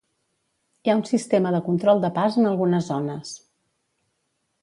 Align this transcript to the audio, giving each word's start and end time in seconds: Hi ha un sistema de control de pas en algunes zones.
Hi 0.87 0.91
ha 0.93 0.95
un 0.99 1.03
sistema 1.09 1.51
de 1.57 1.59
control 1.67 2.01
de 2.07 2.11
pas 2.17 2.39
en 2.43 2.49
algunes 2.53 2.89
zones. 2.95 3.37